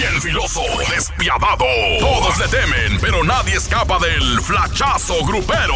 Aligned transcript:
Bien 0.00 0.22
filoso, 0.22 0.62
despiadado. 0.96 1.66
Todos 1.98 2.38
le 2.38 2.48
temen, 2.48 2.98
pero 3.02 3.22
nadie 3.22 3.56
escapa 3.56 3.98
del 3.98 4.40
flachazo 4.40 5.22
grupero. 5.26 5.74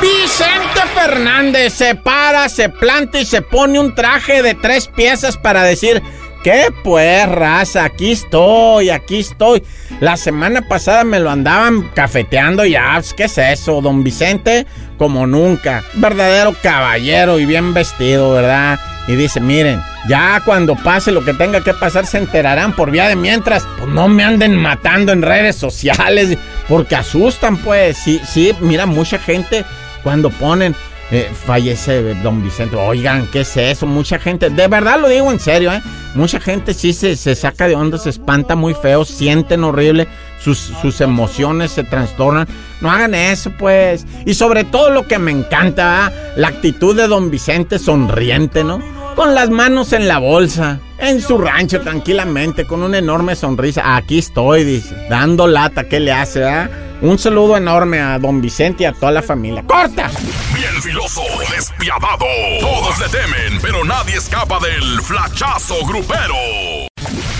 Vicente 0.00 0.80
Fernández 0.92 1.74
se 1.74 1.94
para, 1.94 2.48
se 2.48 2.70
planta 2.70 3.20
y 3.20 3.24
se 3.24 3.40
pone 3.40 3.78
un 3.78 3.94
traje 3.94 4.42
de 4.42 4.54
tres 4.54 4.88
piezas 4.88 5.36
para 5.36 5.62
decir... 5.62 6.02
¿Qué 6.42 6.72
pues, 6.82 7.28
raza? 7.28 7.84
Aquí 7.84 8.12
estoy, 8.12 8.88
aquí 8.88 9.20
estoy. 9.20 9.62
La 10.00 10.16
semana 10.16 10.66
pasada 10.66 11.04
me 11.04 11.20
lo 11.20 11.30
andaban 11.30 11.90
cafeteando 11.94 12.64
ya. 12.64 12.92
Pues, 12.94 13.12
¿Qué 13.12 13.24
es 13.24 13.36
eso, 13.36 13.82
don 13.82 14.02
Vicente? 14.02 14.66
Como 14.96 15.26
nunca. 15.26 15.84
Verdadero 15.92 16.56
caballero 16.62 17.38
y 17.38 17.44
bien 17.44 17.74
vestido, 17.74 18.32
¿verdad? 18.32 18.80
Y 19.06 19.16
dice, 19.16 19.38
miren, 19.38 19.82
ya 20.08 20.40
cuando 20.44 20.76
pase 20.76 21.12
lo 21.12 21.24
que 21.24 21.34
tenga 21.34 21.62
que 21.62 21.74
pasar 21.74 22.06
se 22.06 22.18
enterarán 22.18 22.74
por 22.74 22.90
vía 22.90 23.08
de 23.08 23.16
mientras. 23.16 23.64
Pues 23.78 23.88
no 23.88 24.08
me 24.08 24.24
anden 24.24 24.56
matando 24.56 25.12
en 25.12 25.22
redes 25.22 25.56
sociales. 25.56 26.36
Porque 26.68 26.96
asustan, 26.96 27.56
pues. 27.58 27.98
Sí, 27.98 28.20
sí, 28.24 28.52
mira, 28.60 28.86
mucha 28.86 29.18
gente 29.18 29.64
cuando 30.02 30.30
ponen... 30.30 30.74
Eh, 31.12 31.28
fallece 31.44 32.14
don 32.22 32.40
Vicente. 32.40 32.76
Oigan, 32.76 33.26
¿qué 33.32 33.40
es 33.40 33.56
eso? 33.56 33.84
Mucha 33.84 34.20
gente, 34.20 34.48
de 34.48 34.68
verdad 34.68 35.00
lo 35.00 35.08
digo 35.08 35.32
en 35.32 35.40
serio, 35.40 35.72
¿eh? 35.72 35.82
Mucha 36.14 36.38
gente 36.38 36.72
sí 36.72 36.92
se, 36.92 37.16
se 37.16 37.34
saca 37.34 37.66
de 37.66 37.74
onda, 37.74 37.98
se 37.98 38.10
espanta 38.10 38.54
muy 38.54 38.74
feo, 38.74 39.04
sienten 39.04 39.64
horrible, 39.64 40.06
sus, 40.40 40.58
sus, 40.58 41.00
emociones 41.00 41.72
se 41.72 41.82
trastornan. 41.82 42.46
No 42.80 42.92
hagan 42.92 43.16
eso, 43.16 43.50
pues. 43.58 44.06
Y 44.24 44.34
sobre 44.34 44.62
todo 44.62 44.90
lo 44.90 45.08
que 45.08 45.18
me 45.18 45.32
encanta, 45.32 46.12
¿eh? 46.12 46.32
la 46.36 46.46
actitud 46.46 46.96
de 46.96 47.08
don 47.08 47.28
Vicente 47.28 47.80
sonriente, 47.80 48.62
¿no? 48.62 48.80
Con 49.14 49.34
las 49.34 49.50
manos 49.50 49.92
en 49.92 50.08
la 50.08 50.18
bolsa, 50.18 50.80
en 50.98 51.20
su 51.20 51.38
rancho 51.38 51.80
tranquilamente, 51.80 52.66
con 52.66 52.82
una 52.82 52.98
enorme 52.98 53.36
sonrisa. 53.36 53.96
Aquí 53.96 54.18
estoy, 54.18 54.64
dice, 54.64 54.94
dando 55.08 55.46
lata, 55.46 55.88
¿qué 55.88 56.00
le 56.00 56.12
hace, 56.12 56.44
ah? 56.44 56.70
Un 57.02 57.18
saludo 57.18 57.56
enorme 57.56 57.98
a 58.00 58.18
don 58.18 58.42
Vicente 58.42 58.82
y 58.82 58.86
a 58.86 58.92
toda 58.92 59.12
la 59.12 59.22
familia. 59.22 59.62
¡Corta! 59.66 60.10
Bien 60.54 60.82
filoso, 60.82 61.22
despiadado. 61.54 62.26
Todos 62.60 62.98
le 62.98 63.08
temen, 63.08 63.58
pero 63.62 63.84
nadie 63.84 64.16
escapa 64.16 64.58
del 64.60 65.00
flachazo 65.00 65.76
grupero. 65.86 66.34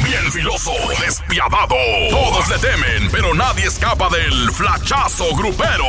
Bien 0.02 0.32
filoso, 0.32 0.72
despiadado. 1.04 1.76
Todos 2.10 2.48
le 2.48 2.58
temen, 2.58 3.10
pero 3.12 3.34
nadie 3.34 3.66
escapa 3.66 4.08
del 4.08 4.50
flachazo 4.50 5.34
grupero. 5.36 5.84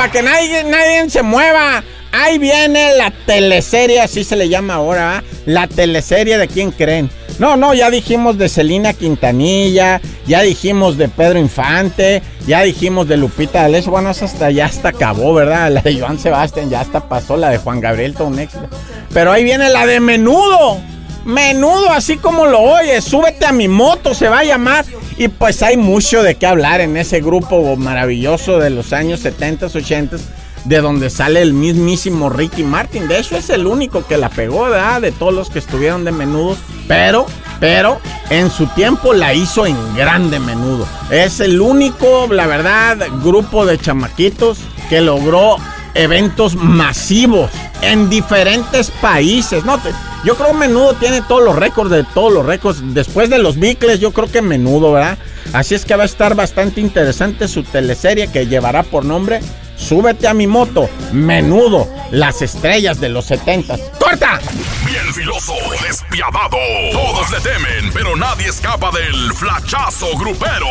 Para 0.00 0.12
que 0.12 0.22
nadie, 0.22 0.64
nadie 0.64 1.10
se 1.10 1.22
mueva. 1.22 1.84
Ahí 2.10 2.38
viene 2.38 2.96
la 2.96 3.10
teleserie, 3.10 4.00
así 4.00 4.24
se 4.24 4.34
le 4.34 4.48
llama 4.48 4.76
ahora, 4.76 5.22
la 5.44 5.66
teleserie 5.66 6.38
de 6.38 6.48
quién 6.48 6.70
creen. 6.70 7.10
No, 7.38 7.58
no, 7.58 7.74
ya 7.74 7.90
dijimos 7.90 8.38
de 8.38 8.48
Celina 8.48 8.94
Quintanilla, 8.94 10.00
ya 10.26 10.40
dijimos 10.40 10.96
de 10.96 11.10
Pedro 11.10 11.38
Infante, 11.38 12.22
ya 12.46 12.62
dijimos 12.62 13.08
de 13.08 13.18
Lupita 13.18 13.60
D'Alessio, 13.60 13.90
bueno, 13.90 14.12
eso 14.12 14.24
hasta 14.24 14.50
ya 14.50 14.64
hasta 14.64 14.88
acabó, 14.88 15.34
¿verdad? 15.34 15.70
La 15.70 15.82
de 15.82 16.00
Joan 16.00 16.18
Sebastián 16.18 16.70
ya 16.70 16.80
hasta 16.80 17.06
pasó, 17.06 17.36
la 17.36 17.50
de 17.50 17.58
Juan 17.58 17.80
Gabriel, 17.82 18.14
éxito. 18.38 18.70
Pero 19.12 19.32
ahí 19.32 19.44
viene 19.44 19.68
la 19.68 19.84
de 19.84 20.00
Menudo. 20.00 20.80
Menudo, 21.26 21.90
así 21.90 22.16
como 22.16 22.46
lo 22.46 22.60
oyes, 22.60 23.04
súbete 23.04 23.44
a 23.44 23.52
mi 23.52 23.68
moto, 23.68 24.14
se 24.14 24.30
va 24.30 24.38
a 24.38 24.44
llamar. 24.44 24.86
Y 25.20 25.28
pues 25.28 25.62
hay 25.62 25.76
mucho 25.76 26.22
de 26.22 26.36
qué 26.36 26.46
hablar 26.46 26.80
en 26.80 26.96
ese 26.96 27.20
grupo 27.20 27.76
maravilloso 27.76 28.58
de 28.58 28.70
los 28.70 28.94
años 28.94 29.20
70, 29.20 29.66
80 29.66 30.16
de 30.64 30.80
donde 30.80 31.10
sale 31.10 31.42
el 31.42 31.52
mismísimo 31.52 32.30
Ricky 32.30 32.62
Martin. 32.62 33.06
De 33.06 33.18
hecho, 33.18 33.36
es 33.36 33.50
el 33.50 33.66
único 33.66 34.06
que 34.06 34.16
la 34.16 34.30
pegó, 34.30 34.62
¿verdad? 34.62 35.02
De 35.02 35.12
todos 35.12 35.34
los 35.34 35.50
que 35.50 35.58
estuvieron 35.58 36.04
de 36.04 36.12
menudo. 36.12 36.56
Pero, 36.88 37.26
pero, 37.60 38.00
en 38.30 38.48
su 38.48 38.66
tiempo 38.68 39.12
la 39.12 39.34
hizo 39.34 39.66
en 39.66 39.76
grande 39.94 40.40
menudo. 40.40 40.88
Es 41.10 41.40
el 41.40 41.60
único, 41.60 42.26
la 42.30 42.46
verdad, 42.46 42.96
grupo 43.22 43.66
de 43.66 43.76
chamaquitos 43.76 44.56
que 44.88 45.02
logró 45.02 45.58
eventos 45.92 46.56
masivos 46.56 47.50
en 47.82 48.08
diferentes 48.10 48.90
países. 48.90 49.64
No, 49.64 49.80
yo 50.24 50.36
creo 50.36 50.52
Menudo 50.54 50.94
tiene 50.94 51.22
todos 51.22 51.42
los 51.42 51.56
récords 51.56 51.90
de 51.90 52.04
todos 52.04 52.32
los 52.32 52.46
récords. 52.46 52.94
Después 52.94 53.30
de 53.30 53.38
los 53.38 53.58
Bicles, 53.58 54.00
yo 54.00 54.12
creo 54.12 54.30
que 54.30 54.42
Menudo, 54.42 54.92
¿verdad? 54.92 55.18
Así 55.52 55.74
es 55.74 55.84
que 55.84 55.96
va 55.96 56.04
a 56.04 56.06
estar 56.06 56.34
bastante 56.34 56.80
interesante 56.80 57.48
su 57.48 57.62
teleserie 57.62 58.28
que 58.28 58.46
llevará 58.46 58.82
por 58.82 59.04
nombre 59.04 59.40
Súbete 59.80 60.28
a 60.28 60.34
mi 60.34 60.46
moto, 60.46 60.88
menudo, 61.10 61.88
las 62.10 62.42
estrellas 62.42 63.00
de 63.00 63.08
los 63.08 63.24
70. 63.24 63.76
¡Corta! 63.98 64.38
Bien 64.84 65.14
filoso, 65.14 65.54
despiadado. 65.82 66.58
Todos 66.92 67.30
le 67.30 67.40
temen, 67.40 67.90
pero 67.92 68.14
nadie 68.14 68.48
escapa 68.48 68.90
del 68.92 69.32
flachazo 69.32 70.16
grupero. 70.18 70.66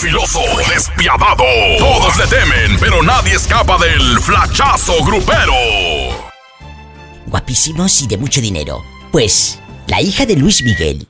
Filoso, 0.00 0.40
despiadado. 0.68 1.44
Todos 1.78 2.16
le 2.18 2.26
temen, 2.26 2.78
pero 2.78 3.02
nadie 3.02 3.34
escapa 3.34 3.78
del 3.78 4.20
flachazo 4.20 5.02
grupero. 5.04 5.54
Guapísimos 7.26 8.02
y 8.02 8.06
de 8.06 8.18
mucho 8.18 8.40
dinero. 8.40 8.84
Pues, 9.10 9.58
la 9.86 10.00
hija 10.02 10.26
de 10.26 10.36
Luis 10.36 10.62
Miguel 10.62 11.08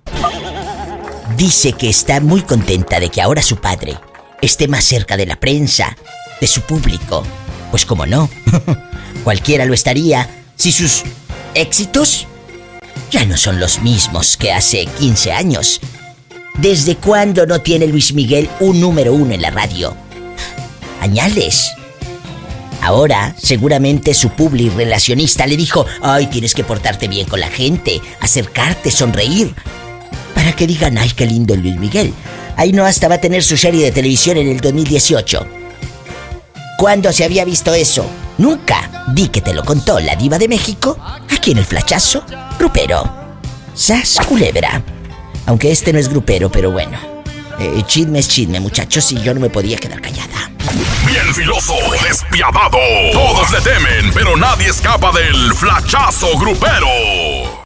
dice 1.37 1.73
que 1.73 1.89
está 1.89 2.21
muy 2.21 2.43
contenta 2.43 3.01
de 3.01 3.11
que 3.11 3.21
ahora 3.21 3.43
su 3.43 3.57
padre 3.57 3.99
esté 4.41 4.69
más 4.69 4.85
cerca 4.85 5.17
de 5.17 5.27
la 5.27 5.37
prensa, 5.37 5.97
de 6.41 6.47
su 6.47 6.61
público. 6.63 7.25
Pues 7.71 7.85
como 7.85 8.07
no, 8.07 8.31
cualquiera 9.25 9.65
lo 9.65 9.75
estaría 9.75 10.29
si 10.57 10.73
sus 10.73 11.03
éxitos 11.55 12.27
ya 13.11 13.25
no 13.25 13.37
son 13.37 13.61
los 13.61 13.81
mismos 13.81 14.37
que 14.37 14.53
hace 14.53 14.87
15 14.87 15.33
años. 15.33 15.81
¿Desde 16.59 16.97
cuándo 16.97 17.47
no 17.47 17.61
tiene 17.61 17.87
Luis 17.87 18.15
Miguel 18.15 18.49
un 18.61 18.81
número 18.81 19.13
uno 19.13 19.35
en 19.35 19.43
la 19.43 19.51
radio? 19.51 19.95
Añales. 21.03 21.71
Ahora, 22.81 23.35
seguramente 23.37 24.15
su 24.15 24.31
publi 24.31 24.71
relacionista 24.71 25.47
le 25.47 25.59
dijo, 25.59 25.85
ay, 26.01 26.29
tienes 26.29 26.55
que 26.55 26.65
portarte 26.65 27.09
bien 27.09 27.27
con 27.27 27.41
la 27.41 27.49
gente, 27.49 28.01
acercarte, 28.21 28.91
sonreír. 28.91 29.55
Para 30.35 30.57
que 30.57 30.67
digan, 30.67 30.97
ay, 30.97 31.11
qué 31.11 31.27
lindo 31.27 31.55
Luis 31.57 31.77
Miguel. 31.77 32.15
Ahí 32.57 32.73
no 32.73 32.87
hasta 32.87 33.09
va 33.09 33.17
a 33.17 33.21
tener 33.21 33.43
su 33.43 33.59
serie 33.59 33.85
de 33.85 33.93
televisión 33.93 34.39
en 34.39 34.49
el 34.49 34.61
2018. 34.61 35.47
¿Cuándo 36.79 37.13
se 37.13 37.25
había 37.25 37.45
visto 37.45 37.75
eso? 37.75 38.07
Nunca. 38.39 39.05
Di 39.13 39.29
que 39.29 39.43
te 39.43 39.53
lo 39.53 39.63
contó 39.63 40.01
la 40.01 40.17
diva 40.17 40.39
de 40.39 40.49
México, 40.49 40.99
aquí 41.31 41.51
en 41.51 41.59
el 41.59 41.67
flachazo, 41.67 42.25
grupero. 42.59 43.05
Sas 43.75 44.19
culebra. 44.27 44.83
Aunque 45.47 45.71
este 45.71 45.93
no 45.93 45.99
es 45.99 46.09
grupero, 46.09 46.51
pero 46.51 46.71
bueno. 46.71 46.99
Eh, 47.59 47.83
chisme 47.87 48.19
es 48.19 48.29
chisme, 48.29 48.61
muchachos, 48.61 49.11
y 49.13 49.23
yo 49.23 49.33
no 49.33 49.41
me 49.41 49.49
podía 49.49 49.79
quedar 49.79 50.01
callada. 50.01 50.51
Bien 51.07 51.35
filoso, 51.35 51.75
despiadado. 52.07 52.79
Todos 53.13 53.51
le 53.53 53.61
temen, 53.61 54.13
pero 54.13 54.37
nadie 54.37 54.69
escapa 54.69 55.11
del 55.13 55.55
flachazo 55.55 56.37
grupero. 56.39 57.65